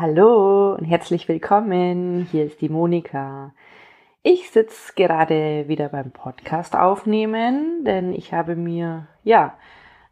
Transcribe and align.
Hallo 0.00 0.76
und 0.76 0.86
herzlich 0.86 1.28
willkommen. 1.28 2.26
Hier 2.32 2.46
ist 2.46 2.62
die 2.62 2.70
Monika. 2.70 3.52
Ich 4.22 4.50
sitze 4.50 4.94
gerade 4.96 5.68
wieder 5.68 5.90
beim 5.90 6.10
Podcast 6.10 6.74
aufnehmen, 6.74 7.84
denn 7.84 8.14
ich 8.14 8.32
habe 8.32 8.56
mir 8.56 9.08
ja 9.24 9.52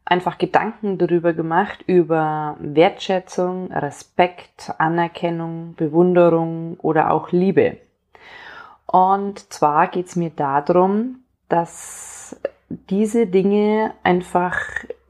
einfach 0.04 0.36
Gedanken 0.36 0.98
darüber 0.98 1.32
gemacht 1.32 1.84
über 1.86 2.58
Wertschätzung, 2.60 3.72
Respekt, 3.72 4.74
Anerkennung, 4.76 5.74
Bewunderung 5.74 6.76
oder 6.80 7.10
auch 7.10 7.32
Liebe. 7.32 7.78
Und 8.84 9.50
zwar 9.50 9.86
geht 9.86 10.08
es 10.08 10.16
mir 10.16 10.32
darum, 10.36 11.20
dass 11.48 12.38
diese 12.68 13.26
Dinge 13.26 13.94
einfach 14.02 14.60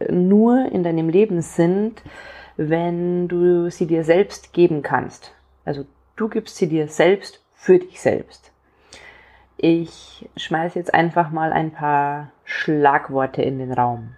nur 0.09 0.67
in 0.71 0.85
deinem 0.85 1.09
Leben 1.09 1.43
sind, 1.43 2.01
wenn 2.59 3.29
du 3.29 3.71
sie 3.71 3.87
dir 3.87 4.03
selbst 4.03 4.53
geben 4.53 4.83
kannst. 4.83 5.33
Also 5.65 5.87
du 6.17 6.29
gibst 6.29 6.57
sie 6.57 6.69
dir 6.69 6.89
selbst 6.89 7.41
für 7.55 7.79
dich 7.79 8.01
selbst. 8.01 8.53
Ich 9.57 10.29
schmeiße 10.37 10.79
jetzt 10.79 10.93
einfach 10.93 11.31
mal 11.31 11.53
ein 11.53 11.71
paar 11.71 12.33
Schlagworte 12.45 13.43
in 13.43 13.59
den 13.59 13.73
Raum. 13.73 14.17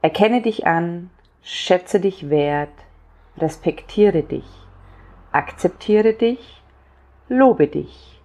Erkenne 0.00 0.42
dich 0.42 0.66
an, 0.66 1.10
schätze 1.42 1.98
dich 1.98 2.30
wert, 2.30 2.72
respektiere 3.36 4.22
dich, 4.22 4.48
akzeptiere 5.32 6.14
dich, 6.14 6.62
lobe 7.28 7.66
dich, 7.66 8.22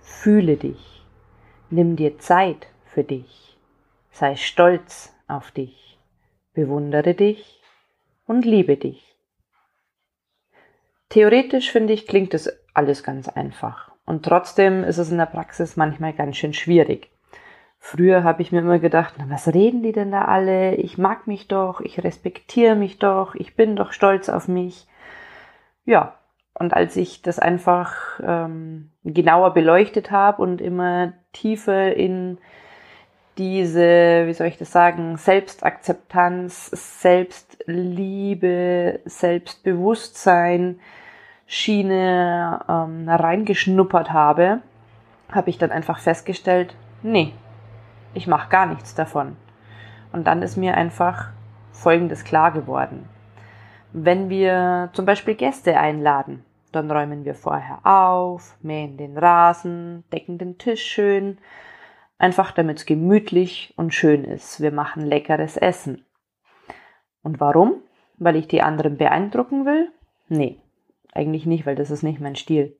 fühle 0.00 0.56
dich, 0.58 1.02
nimm 1.70 1.96
dir 1.96 2.18
Zeit 2.18 2.66
für 2.84 3.04
dich, 3.04 3.58
sei 4.10 4.36
stolz 4.36 5.14
auf 5.28 5.50
dich, 5.50 5.98
bewundere 6.52 7.14
dich, 7.14 7.55
und 8.26 8.44
liebe 8.44 8.76
dich. 8.76 9.16
Theoretisch 11.08 11.70
finde 11.70 11.92
ich, 11.92 12.06
klingt 12.06 12.34
das 12.34 12.50
alles 12.74 13.02
ganz 13.02 13.28
einfach. 13.28 13.92
Und 14.04 14.24
trotzdem 14.24 14.84
ist 14.84 14.98
es 14.98 15.10
in 15.10 15.18
der 15.18 15.26
Praxis 15.26 15.76
manchmal 15.76 16.12
ganz 16.12 16.36
schön 16.36 16.52
schwierig. 16.52 17.10
Früher 17.78 18.24
habe 18.24 18.42
ich 18.42 18.52
mir 18.52 18.60
immer 18.60 18.78
gedacht, 18.78 19.14
na, 19.18 19.26
was 19.28 19.48
reden 19.54 19.82
die 19.82 19.92
denn 19.92 20.10
da 20.10 20.24
alle? 20.24 20.74
Ich 20.74 20.98
mag 20.98 21.26
mich 21.26 21.46
doch, 21.46 21.80
ich 21.80 22.02
respektiere 22.02 22.74
mich 22.74 22.98
doch, 22.98 23.34
ich 23.34 23.54
bin 23.54 23.76
doch 23.76 23.92
stolz 23.92 24.28
auf 24.28 24.48
mich. 24.48 24.86
Ja, 25.84 26.18
und 26.54 26.74
als 26.74 26.96
ich 26.96 27.22
das 27.22 27.38
einfach 27.38 28.20
ähm, 28.22 28.90
genauer 29.04 29.54
beleuchtet 29.54 30.10
habe 30.10 30.42
und 30.42 30.60
immer 30.60 31.12
tiefer 31.32 31.94
in 31.94 32.38
diese, 33.38 34.26
wie 34.26 34.32
soll 34.32 34.46
ich 34.46 34.58
das 34.58 34.72
sagen, 34.72 35.16
Selbstakzeptanz, 35.16 36.70
Selbstliebe, 37.00 39.00
Selbstbewusstsein 39.04 40.80
Schiene 41.46 42.60
ähm, 42.68 43.08
reingeschnuppert 43.08 44.12
habe, 44.12 44.60
habe 45.30 45.50
ich 45.50 45.58
dann 45.58 45.70
einfach 45.70 45.98
festgestellt, 45.98 46.74
nee, 47.02 47.32
ich 48.14 48.26
mache 48.26 48.48
gar 48.48 48.66
nichts 48.66 48.94
davon. 48.94 49.36
Und 50.12 50.26
dann 50.26 50.42
ist 50.42 50.56
mir 50.56 50.76
einfach 50.76 51.30
Folgendes 51.72 52.24
klar 52.24 52.52
geworden. 52.52 53.08
Wenn 53.92 54.28
wir 54.28 54.90
zum 54.92 55.04
Beispiel 55.04 55.34
Gäste 55.34 55.78
einladen, 55.78 56.44
dann 56.72 56.90
räumen 56.90 57.24
wir 57.24 57.34
vorher 57.34 57.78
auf, 57.84 58.56
mähen 58.60 58.96
den 58.96 59.16
Rasen, 59.16 60.04
decken 60.12 60.38
den 60.38 60.58
Tisch 60.58 60.84
schön, 60.84 61.38
Einfach 62.18 62.52
damit 62.52 62.78
es 62.78 62.86
gemütlich 62.86 63.74
und 63.76 63.92
schön 63.92 64.24
ist. 64.24 64.60
Wir 64.60 64.72
machen 64.72 65.04
leckeres 65.04 65.56
Essen. 65.56 66.04
Und 67.22 67.40
warum? 67.40 67.82
Weil 68.16 68.36
ich 68.36 68.48
die 68.48 68.62
anderen 68.62 68.96
beeindrucken 68.96 69.66
will? 69.66 69.90
Nee, 70.28 70.58
eigentlich 71.12 71.46
nicht, 71.46 71.66
weil 71.66 71.76
das 71.76 71.90
ist 71.90 72.02
nicht 72.02 72.20
mein 72.20 72.36
Stil. 72.36 72.78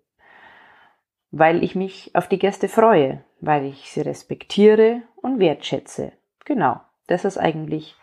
Weil 1.30 1.62
ich 1.62 1.74
mich 1.74 2.14
auf 2.14 2.28
die 2.28 2.38
Gäste 2.38 2.68
freue, 2.68 3.24
weil 3.40 3.66
ich 3.66 3.90
sie 3.90 4.00
respektiere 4.00 5.02
und 5.16 5.38
wertschätze. 5.38 6.12
Genau, 6.44 6.80
das 7.06 7.24
ist 7.24 7.36
eigentlich 7.36 7.96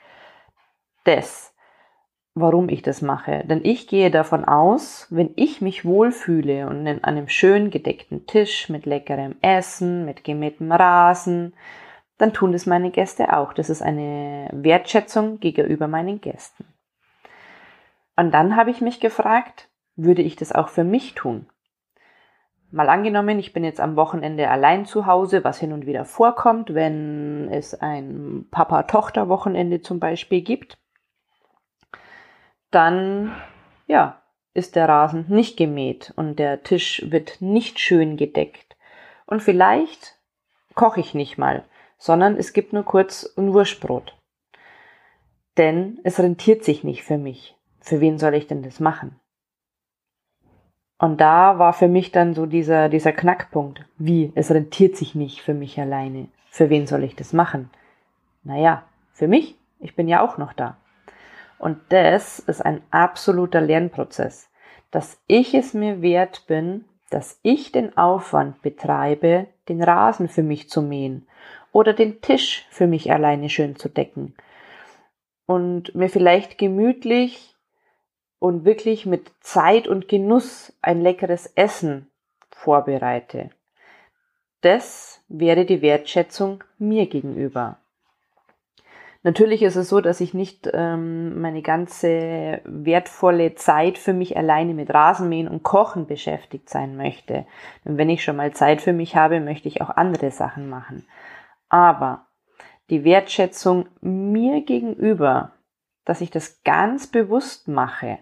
das 1.04 1.53
warum 2.36 2.70
ich 2.70 2.82
das 2.82 3.02
mache. 3.02 3.44
Denn 3.46 3.62
ich 3.64 3.88
gehe 3.88 4.10
davon 4.10 4.46
aus, 4.46 5.08
wenn 5.10 5.32
ich 5.36 5.62
mich 5.62 5.86
wohlfühle 5.86 6.68
und 6.68 6.86
in 6.86 7.04
einem 7.04 7.28
schön 7.28 7.70
gedeckten 7.70 8.26
Tisch 8.26 8.70
mit 8.70 8.86
leckerem 8.86 9.36
Essen, 9.42 10.06
mit 10.06 10.24
gemähtem 10.24 10.72
Rasen, 10.72 11.54
dann 12.18 12.34
tun 12.34 12.52
das 12.52 12.66
meine 12.66 12.92
Gäste 12.92 13.38
auch. 13.38 13.54
Das 13.54 13.70
ist 13.70 13.82
eine 13.82 14.50
Wertschätzung 14.52 15.40
gegenüber 15.40 15.88
meinen 15.88 16.22
Gästen. 16.22 16.66
Und 18.16 18.32
dann 18.32 18.56
habe 18.56 18.72
ich 18.72 18.82
mich 18.82 19.00
gefragt, 19.00 19.70
würde 19.96 20.22
ich 20.22 20.36
das 20.36 20.52
auch 20.52 20.70
für 20.70 20.84
mich 20.84 21.14
tun? 21.16 21.48
Mal 22.72 22.90
angenommen, 22.90 23.38
ich 23.38 23.54
bin 23.54 23.64
jetzt 23.64 23.80
am 23.80 23.96
Wochenende 23.96 24.50
allein 24.50 24.86
zu 24.86 25.06
Hause, 25.06 25.44
was 25.44 25.60
hin 25.60 25.74
und 25.74 25.86
wieder 25.86 26.06
vorkommt, 26.06 26.74
wenn 26.74 27.48
es 27.52 27.76
ein 27.76 28.48
Papa-Tochter-Wochenende 28.50 29.82
zum 29.82 30.00
Beispiel 30.00 30.42
gibt 30.42 30.80
dann 32.74 33.36
ja, 33.88 34.22
ist 34.54 34.76
der 34.76 34.88
Rasen 34.88 35.26
nicht 35.30 35.58
gemäht 35.58 36.14
und 36.16 36.38
der 36.38 36.64
Tisch 36.64 37.06
wird 37.10 37.42
nicht 37.42 37.80
schön 37.80 38.18
gedeckt. 38.18 38.76
Und 39.26 39.42
vielleicht 39.42 40.20
koche 40.76 41.00
ich 41.00 41.14
nicht 41.14 41.38
mal, 41.38 41.64
sondern 41.98 42.36
es 42.38 42.54
gibt 42.54 42.74
nur 42.74 42.84
kurz 42.84 43.34
ein 43.38 43.54
Wurstbrot. 43.54 44.18
Denn 45.58 46.00
es 46.04 46.20
rentiert 46.20 46.64
sich 46.64 46.84
nicht 46.84 47.04
für 47.04 47.18
mich. 47.18 47.56
Für 47.80 48.00
wen 48.00 48.18
soll 48.18 48.34
ich 48.34 48.48
denn 48.48 48.64
das 48.64 48.80
machen? 48.80 49.20
Und 50.98 51.20
da 51.20 51.60
war 51.60 51.74
für 51.74 51.88
mich 51.88 52.12
dann 52.12 52.34
so 52.34 52.46
dieser, 52.46 52.90
dieser 52.90 53.12
Knackpunkt. 53.12 53.86
Wie? 53.98 54.32
Es 54.36 54.52
rentiert 54.52 54.96
sich 54.96 55.16
nicht 55.16 55.42
für 55.42 55.54
mich 55.54 55.80
alleine. 55.80 56.28
Für 56.50 56.70
wen 56.70 56.88
soll 56.88 57.04
ich 57.04 57.16
das 57.16 57.34
machen? 57.34 57.70
Naja, 58.44 58.84
für 59.12 59.28
mich. 59.28 59.58
Ich 59.80 59.96
bin 59.96 60.08
ja 60.08 60.22
auch 60.22 60.38
noch 60.38 60.54
da. 60.54 60.78
Und 61.64 61.80
das 61.94 62.40
ist 62.40 62.60
ein 62.60 62.82
absoluter 62.92 63.62
Lernprozess, 63.62 64.50
dass 64.92 65.18
ich 65.28 65.54
es 65.54 65.74
mir 65.74 66.02
wert 66.02 66.44
bin, 66.46 66.84
dass 67.10 67.40
ich 67.42 67.72
den 67.72 67.96
Aufwand 67.96 68.62
betreibe, 68.62 69.48
den 69.70 69.82
Rasen 69.82 70.28
für 70.28 70.44
mich 70.44 70.70
zu 70.70 70.82
mähen 70.82 71.26
oder 71.72 71.94
den 71.94 72.20
Tisch 72.20 72.68
für 72.70 72.86
mich 72.86 73.14
alleine 73.14 73.48
schön 73.48 73.78
zu 73.78 73.88
decken 73.88 74.36
und 75.46 75.96
mir 75.96 76.10
vielleicht 76.10 76.58
gemütlich 76.58 77.56
und 78.40 78.66
wirklich 78.66 79.06
mit 79.06 79.32
Zeit 79.40 79.88
und 79.88 80.10
Genuss 80.10 80.78
ein 80.82 81.00
leckeres 81.00 81.48
Essen 81.56 82.12
vorbereite. 82.50 83.52
Das 84.60 85.24
wäre 85.30 85.64
die 85.64 85.82
Wertschätzung 85.82 86.66
mir 86.78 87.08
gegenüber. 87.08 87.78
Natürlich 89.26 89.62
ist 89.64 89.78
es 89.78 89.88
so, 89.88 90.02
dass 90.02 90.20
ich 90.20 90.34
nicht 90.34 90.70
ähm, 90.74 91.40
meine 91.42 91.62
ganze 91.62 92.60
wertvolle 92.66 93.56
Zeit 93.56 93.98
für 93.98 94.12
mich 94.12 94.36
alleine 94.36 94.74
mit 94.74 94.94
Rasenmähen 94.94 95.48
und 95.48 95.64
Kochen 95.64 96.08
beschäftigt 96.08 96.70
sein 96.70 96.98
möchte. 96.98 97.46
Denn 97.86 97.98
wenn 97.98 98.10
ich 98.10 98.22
schon 98.22 98.36
mal 98.36 98.52
Zeit 98.52 98.82
für 98.82 98.92
mich 98.92 99.16
habe, 99.16 99.40
möchte 99.40 99.70
ich 99.70 99.82
auch 99.82 99.90
andere 99.90 100.32
Sachen 100.32 100.70
machen. 100.70 101.06
Aber 101.70 102.26
die 102.90 103.06
Wertschätzung 103.06 103.88
mir 104.02 104.62
gegenüber, 104.62 105.54
dass 106.04 106.20
ich 106.20 106.30
das 106.30 106.62
ganz 106.64 107.08
bewusst 107.08 107.70
mache, 107.70 108.20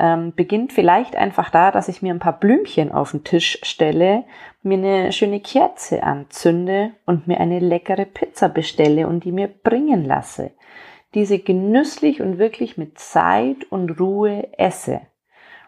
ähm, 0.00 0.32
beginnt 0.34 0.72
vielleicht 0.72 1.14
einfach 1.14 1.50
da, 1.50 1.70
dass 1.70 1.88
ich 1.88 2.00
mir 2.00 2.14
ein 2.14 2.18
paar 2.20 2.40
Blümchen 2.40 2.90
auf 2.90 3.10
den 3.10 3.22
Tisch 3.22 3.58
stelle, 3.62 4.24
mir 4.62 4.78
eine 4.78 5.12
schöne 5.12 5.40
Kerze 5.40 6.02
anzünde 6.02 6.92
und 7.04 7.28
mir 7.28 7.38
eine 7.38 7.58
leckere 7.58 8.06
Pizza 8.06 8.48
bestelle 8.48 9.06
und 9.06 9.24
die 9.24 9.32
mir 9.32 9.48
bringen 9.48 10.04
lasse. 10.04 10.52
Diese 11.14 11.38
genüsslich 11.38 12.22
und 12.22 12.38
wirklich 12.38 12.78
mit 12.78 12.98
Zeit 12.98 13.70
und 13.70 14.00
Ruhe 14.00 14.48
esse. 14.56 15.02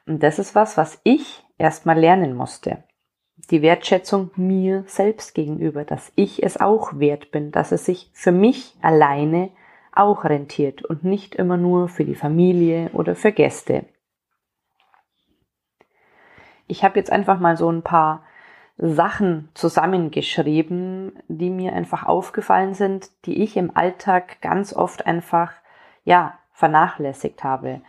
Und 0.06 0.22
das 0.22 0.38
ist 0.38 0.54
was, 0.54 0.76
was 0.76 1.00
ich 1.04 1.44
erstmal 1.58 1.98
lernen 1.98 2.34
musste. 2.34 2.84
Die 3.50 3.60
Wertschätzung 3.60 4.30
mir 4.36 4.84
selbst 4.86 5.34
gegenüber, 5.34 5.84
dass 5.84 6.10
ich 6.14 6.42
es 6.42 6.58
auch 6.58 6.98
wert 6.98 7.32
bin, 7.32 7.50
dass 7.50 7.72
es 7.72 7.84
sich 7.84 8.10
für 8.14 8.32
mich 8.32 8.76
alleine 8.80 9.50
auch 9.92 10.24
rentiert 10.24 10.84
und 10.84 11.04
nicht 11.04 11.34
immer 11.34 11.58
nur 11.58 11.88
für 11.88 12.04
die 12.04 12.14
Familie 12.14 12.88
oder 12.94 13.14
für 13.14 13.32
Gäste. 13.32 13.84
Ich 16.66 16.84
habe 16.84 16.98
jetzt 16.98 17.12
einfach 17.12 17.38
mal 17.38 17.56
so 17.56 17.70
ein 17.70 17.82
paar 17.82 18.22
Sachen 18.78 19.48
zusammengeschrieben, 19.54 21.12
die 21.28 21.50
mir 21.50 21.72
einfach 21.74 22.04
aufgefallen 22.04 22.74
sind, 22.74 23.10
die 23.26 23.42
ich 23.42 23.56
im 23.56 23.76
Alltag 23.76 24.40
ganz 24.40 24.74
oft 24.74 25.06
einfach, 25.06 25.52
ja, 26.04 26.38
vernachlässigt 26.52 27.44
habe. 27.44 27.80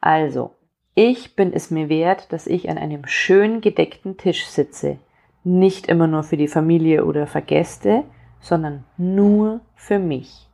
Also, 0.00 0.52
ich 0.94 1.36
bin 1.36 1.52
es 1.52 1.70
mir 1.70 1.88
wert, 1.88 2.32
dass 2.32 2.46
ich 2.46 2.70
an 2.70 2.78
einem 2.78 3.06
schön 3.06 3.60
gedeckten 3.60 4.16
Tisch 4.16 4.46
sitze. 4.46 4.98
Nicht 5.44 5.88
immer 5.88 6.06
nur 6.06 6.22
für 6.22 6.36
die 6.36 6.48
Familie 6.48 7.04
oder 7.04 7.26
für 7.26 7.42
Gäste, 7.42 8.04
sondern 8.40 8.84
nur 8.96 9.60
für 9.74 9.98
mich. 9.98 10.48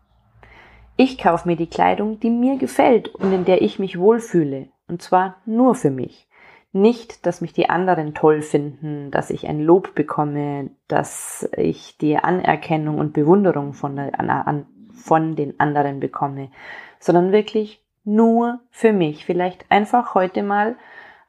Ich 0.96 1.18
kaufe 1.18 1.48
mir 1.48 1.56
die 1.56 1.68
Kleidung, 1.68 2.20
die 2.20 2.30
mir 2.30 2.58
gefällt 2.58 3.08
und 3.14 3.32
in 3.32 3.44
der 3.44 3.62
ich 3.62 3.78
mich 3.78 3.98
wohlfühle. 3.98 4.68
Und 4.88 5.00
zwar 5.02 5.36
nur 5.46 5.74
für 5.74 5.90
mich. 5.90 6.28
Nicht, 6.72 7.26
dass 7.26 7.42
mich 7.42 7.52
die 7.52 7.68
anderen 7.68 8.14
toll 8.14 8.40
finden, 8.40 9.10
dass 9.10 9.28
ich 9.28 9.46
ein 9.46 9.60
Lob 9.60 9.94
bekomme, 9.94 10.70
dass 10.88 11.48
ich 11.56 11.98
die 11.98 12.16
Anerkennung 12.16 12.98
und 12.98 13.12
Bewunderung 13.12 13.74
von, 13.74 13.96
der, 13.96 14.18
an, 14.18 14.66
von 14.92 15.36
den 15.36 15.60
anderen 15.60 16.00
bekomme, 16.00 16.50
sondern 16.98 17.30
wirklich 17.30 17.84
nur 18.04 18.60
für 18.70 18.92
mich. 18.94 19.26
Vielleicht 19.26 19.70
einfach 19.70 20.14
heute 20.14 20.42
mal 20.42 20.76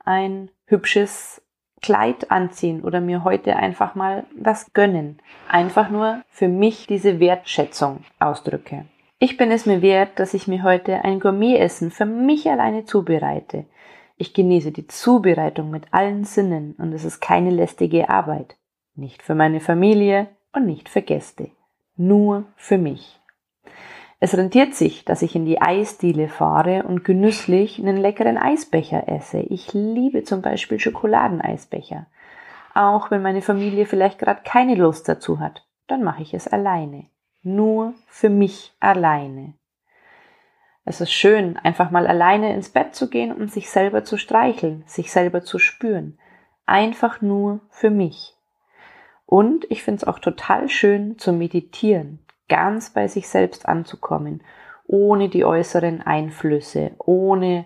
ein 0.05 0.49
hübsches 0.65 1.41
Kleid 1.81 2.31
anziehen 2.31 2.81
oder 2.81 3.01
mir 3.01 3.25
heute 3.25 3.57
einfach 3.57 3.93
mal 3.93 4.23
was 4.33 4.71
gönnen. 4.71 5.19
Einfach 5.49 5.89
nur 5.89 6.21
für 6.29 6.47
mich 6.47 6.87
diese 6.87 7.19
Wertschätzung 7.19 8.05
ausdrücke. 8.19 8.85
Ich 9.19 9.35
bin 9.35 9.51
es 9.51 9.65
mir 9.65 9.81
wert, 9.81 10.19
dass 10.19 10.33
ich 10.33 10.47
mir 10.47 10.63
heute 10.63 11.03
ein 11.03 11.19
Gourmetessen 11.19 11.91
für 11.91 12.05
mich 12.05 12.49
alleine 12.49 12.85
zubereite. 12.85 13.65
Ich 14.23 14.33
genieße 14.33 14.71
die 14.71 14.87
Zubereitung 14.87 15.69
mit 15.69 15.87
allen 15.91 16.23
Sinnen 16.23 16.75
und 16.77 16.93
es 16.93 17.03
ist 17.03 17.19
keine 17.19 17.49
lästige 17.49 18.07
Arbeit. 18.07 18.55
Nicht 18.95 19.21
für 19.21 19.35
meine 19.35 19.59
Familie 19.59 20.29
und 20.53 20.65
nicht 20.65 20.87
für 20.87 21.01
Gäste. 21.01 21.51
Nur 21.97 22.45
für 22.55 22.77
mich. 22.77 23.19
Es 24.21 24.37
rentiert 24.37 24.75
sich, 24.75 25.03
dass 25.03 25.23
ich 25.23 25.35
in 25.35 25.43
die 25.43 25.61
Eisdiele 25.61 26.29
fahre 26.29 26.83
und 26.83 27.03
genüsslich 27.03 27.79
einen 27.79 27.97
leckeren 27.97 28.37
Eisbecher 28.37 29.09
esse. 29.09 29.39
Ich 29.39 29.73
liebe 29.73 30.23
zum 30.23 30.41
Beispiel 30.41 30.79
Schokoladeneisbecher. 30.79 32.05
Auch 32.73 33.11
wenn 33.11 33.23
meine 33.23 33.41
Familie 33.41 33.85
vielleicht 33.85 34.19
gerade 34.19 34.39
keine 34.45 34.75
Lust 34.75 35.09
dazu 35.09 35.41
hat, 35.41 35.67
dann 35.87 36.01
mache 36.01 36.21
ich 36.21 36.33
es 36.33 36.47
alleine. 36.47 37.07
Nur 37.41 37.93
für 38.07 38.29
mich 38.29 38.71
alleine. 38.79 39.55
Es 40.85 40.99
ist 40.99 41.13
schön, 41.13 41.57
einfach 41.57 41.91
mal 41.91 42.07
alleine 42.07 42.53
ins 42.53 42.69
Bett 42.69 42.93
zu 42.93 43.09
gehen 43.09 43.31
und 43.31 43.51
sich 43.51 43.69
selber 43.69 44.03
zu 44.03 44.17
streicheln, 44.17 44.83
sich 44.85 45.11
selber 45.11 45.43
zu 45.43 45.57
spüren. 45.57 46.17
Einfach 46.65 47.21
nur 47.21 47.61
für 47.69 47.89
mich. 47.89 48.35
Und 49.25 49.65
ich 49.71 49.83
finde 49.83 49.97
es 49.97 50.07
auch 50.07 50.19
total 50.19 50.69
schön 50.69 51.17
zu 51.17 51.31
meditieren, 51.31 52.19
ganz 52.49 52.89
bei 52.89 53.07
sich 53.07 53.29
selbst 53.29 53.67
anzukommen, 53.67 54.43
ohne 54.85 55.29
die 55.29 55.45
äußeren 55.45 56.01
Einflüsse, 56.01 56.91
ohne 56.99 57.65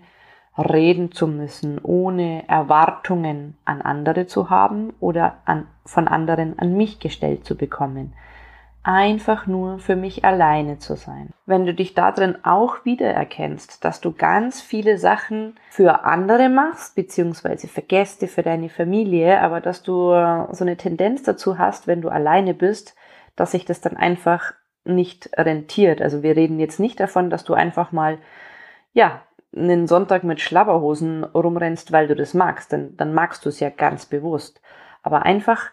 reden 0.57 1.11
zu 1.11 1.27
müssen, 1.27 1.79
ohne 1.81 2.47
Erwartungen 2.47 3.57
an 3.65 3.81
andere 3.81 4.27
zu 4.27 4.49
haben 4.49 4.93
oder 4.99 5.39
an, 5.45 5.67
von 5.85 6.07
anderen 6.07 6.57
an 6.57 6.75
mich 6.75 6.99
gestellt 6.99 7.45
zu 7.45 7.55
bekommen. 7.55 8.13
Einfach 8.83 9.47
nur 9.47 9.79
für 9.79 9.97
mich 9.97 10.23
alleine 10.23 10.79
zu 10.79 10.95
sein. 10.95 11.33
Wenn 11.45 11.65
du 11.65 11.73
dich 11.73 11.93
darin 11.93 12.37
auch 12.45 12.85
wiedererkennst, 12.85 13.83
dass 13.83 13.99
du 13.99 14.13
ganz 14.13 14.61
viele 14.61 14.97
Sachen 14.97 15.59
für 15.69 16.05
andere 16.05 16.47
machst, 16.47 16.95
beziehungsweise 16.95 17.67
für 17.67 17.81
Gäste, 17.81 18.27
für 18.27 18.43
deine 18.43 18.69
Familie, 18.69 19.41
aber 19.41 19.59
dass 19.59 19.83
du 19.83 20.11
so 20.51 20.63
eine 20.63 20.77
Tendenz 20.77 21.23
dazu 21.23 21.57
hast, 21.57 21.87
wenn 21.87 22.01
du 22.01 22.07
alleine 22.07 22.53
bist, 22.53 22.95
dass 23.35 23.51
sich 23.51 23.65
das 23.65 23.81
dann 23.81 23.97
einfach 23.97 24.53
nicht 24.85 25.29
rentiert. 25.37 26.01
Also 26.01 26.23
wir 26.23 26.35
reden 26.35 26.59
jetzt 26.59 26.79
nicht 26.79 26.99
davon, 26.99 27.29
dass 27.29 27.43
du 27.43 27.53
einfach 27.53 27.91
mal, 27.91 28.17
ja, 28.93 29.21
einen 29.55 29.87
Sonntag 29.87 30.23
mit 30.23 30.41
Schlabberhosen 30.41 31.23
rumrennst, 31.23 31.91
weil 31.91 32.07
du 32.07 32.15
das 32.15 32.33
magst, 32.33 32.71
denn 32.71 32.95
dann 32.97 33.13
magst 33.13 33.45
du 33.45 33.49
es 33.49 33.59
ja 33.59 33.69
ganz 33.69 34.05
bewusst. 34.05 34.61
Aber 35.03 35.23
einfach, 35.23 35.71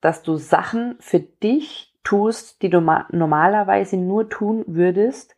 dass 0.00 0.22
du 0.22 0.36
Sachen 0.36 0.96
für 1.00 1.20
dich 1.20 1.92
tust, 2.06 2.62
die 2.62 2.70
du 2.70 2.80
normalerweise 2.80 3.96
nur 3.96 4.28
tun 4.28 4.62
würdest 4.68 5.34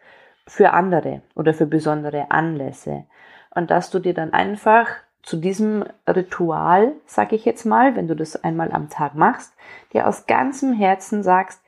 für 0.46 0.74
andere 0.74 1.22
oder 1.34 1.54
für 1.54 1.64
besondere 1.64 2.30
Anlässe. 2.30 3.06
Und 3.54 3.70
dass 3.70 3.88
du 3.88 3.98
dir 3.98 4.12
dann 4.12 4.34
einfach 4.34 4.86
zu 5.22 5.38
diesem 5.38 5.82
Ritual, 6.06 6.92
sag 7.06 7.32
ich 7.32 7.46
jetzt 7.46 7.64
mal, 7.64 7.96
wenn 7.96 8.06
du 8.06 8.14
das 8.14 8.36
einmal 8.44 8.70
am 8.70 8.90
Tag 8.90 9.14
machst, 9.14 9.54
dir 9.94 10.06
aus 10.06 10.26
ganzem 10.26 10.74
Herzen 10.74 11.22
sagst, 11.22 11.62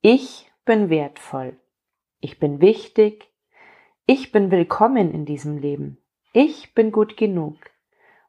ich 0.00 0.50
bin 0.64 0.90
wertvoll. 0.90 1.56
Ich 2.18 2.40
bin 2.40 2.60
wichtig. 2.60 3.30
Ich 4.06 4.32
bin 4.32 4.50
willkommen 4.50 5.14
in 5.14 5.24
diesem 5.24 5.56
Leben. 5.56 5.98
Ich 6.32 6.74
bin 6.74 6.90
gut 6.90 7.16
genug. 7.16 7.58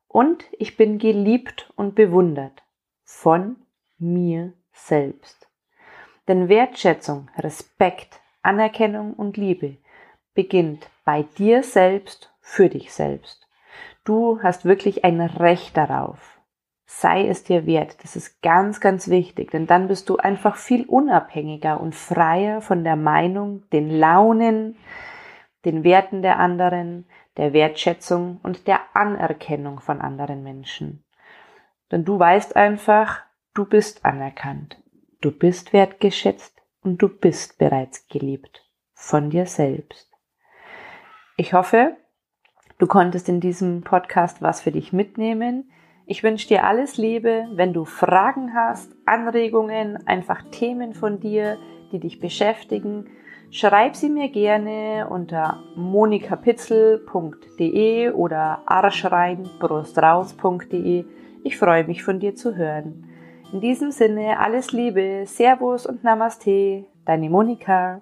Und 0.07 0.45
ich 0.59 0.77
bin 0.77 0.99
geliebt 0.99 1.73
und 1.75 1.95
bewundert 1.95 2.61
von 3.03 3.55
mir 3.97 4.53
selbst. 4.73 5.49
Denn 6.27 6.49
Wertschätzung, 6.49 7.29
Respekt, 7.37 8.19
Anerkennung 8.41 9.13
und 9.13 9.37
Liebe 9.37 9.77
beginnt 10.33 10.89
bei 11.05 11.23
dir 11.37 11.63
selbst 11.63 12.33
für 12.39 12.69
dich 12.69 12.93
selbst. 12.93 13.47
Du 14.03 14.41
hast 14.41 14.65
wirklich 14.65 15.05
ein 15.05 15.21
Recht 15.21 15.77
darauf, 15.77 16.39
sei 16.85 17.27
es 17.27 17.43
dir 17.43 17.65
wert. 17.65 18.03
Das 18.03 18.15
ist 18.15 18.41
ganz, 18.41 18.79
ganz 18.79 19.07
wichtig, 19.07 19.51
denn 19.51 19.67
dann 19.67 19.87
bist 19.87 20.09
du 20.09 20.17
einfach 20.17 20.57
viel 20.57 20.85
unabhängiger 20.85 21.79
und 21.79 21.95
freier 21.95 22.61
von 22.61 22.83
der 22.83 22.97
Meinung, 22.97 23.63
den 23.71 23.89
Launen, 23.89 24.77
den 25.65 25.83
Werten 25.83 26.21
der 26.21 26.39
anderen, 26.39 27.05
der 27.37 27.53
Wertschätzung 27.53 28.39
und 28.43 28.67
der 28.67 28.79
Anerkennung 28.93 29.79
von 29.79 30.01
anderen 30.01 30.43
Menschen. 30.43 31.03
Denn 31.91 32.03
du 32.05 32.19
weißt 32.19 32.55
einfach, 32.55 33.21
du 33.53 33.65
bist 33.65 34.03
anerkannt, 34.03 34.82
du 35.23 35.31
bist 35.31 35.71
wertgeschätzt 35.71 36.61
und 36.81 37.01
du 37.01 37.07
bist 37.07 37.57
bereits 37.57 38.09
geliebt 38.09 38.69
von 38.93 39.29
dir 39.29 39.45
selbst. 39.45 40.11
Ich 41.37 41.53
hoffe, 41.53 41.95
du 42.77 42.87
konntest 42.87 43.29
in 43.29 43.39
diesem 43.39 43.83
Podcast 43.83 44.41
was 44.41 44.59
für 44.61 44.71
dich 44.71 44.91
mitnehmen. 44.91 45.71
Ich 46.05 46.23
wünsche 46.23 46.49
dir 46.49 46.65
alles 46.65 46.97
Liebe. 46.97 47.47
Wenn 47.53 47.71
du 47.71 47.85
Fragen 47.85 48.53
hast, 48.53 48.91
Anregungen, 49.05 50.05
einfach 50.07 50.43
Themen 50.51 50.93
von 50.93 51.21
dir, 51.21 51.57
die 51.93 51.99
dich 51.99 52.19
beschäftigen, 52.19 53.07
schreib 53.49 53.95
sie 53.95 54.09
mir 54.09 54.27
gerne 54.27 55.07
unter 55.09 55.63
monikapitzel.de 55.77 58.09
oder 58.09 58.63
arschreinbrustraus.de. 58.65 61.05
Ich 61.45 61.57
freue 61.57 61.85
mich 61.85 62.03
von 62.03 62.19
dir 62.19 62.35
zu 62.35 62.57
hören. 62.57 63.07
In 63.53 63.61
diesem 63.61 63.91
Sinne 63.91 64.39
alles 64.39 64.71
Liebe, 64.71 65.25
Servus 65.27 65.85
und 65.85 66.03
Namaste, 66.03 66.85
deine 67.05 67.29
Monika. 67.29 68.01